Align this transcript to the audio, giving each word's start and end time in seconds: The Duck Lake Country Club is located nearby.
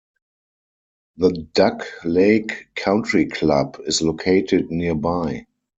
The 1.17 1.29
Duck 1.53 1.85
Lake 2.03 2.69
Country 2.73 3.27
Club 3.27 3.77
is 3.85 4.01
located 4.01 4.71
nearby. 4.71 5.45